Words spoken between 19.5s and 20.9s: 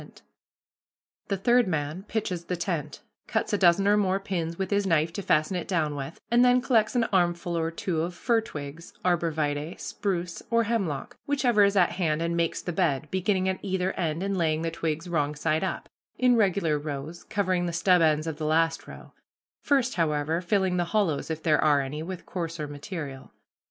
first, however, filling the